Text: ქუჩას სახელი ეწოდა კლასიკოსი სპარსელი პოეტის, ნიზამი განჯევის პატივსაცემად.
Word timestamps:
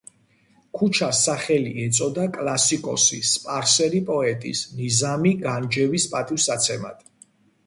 ქუჩას 0.77 1.17
სახელი 1.25 1.73
ეწოდა 1.83 2.25
კლასიკოსი 2.37 3.19
სპარსელი 3.33 4.01
პოეტის, 4.09 4.65
ნიზამი 4.81 5.37
განჯევის 5.45 6.09
პატივსაცემად. 6.17 7.07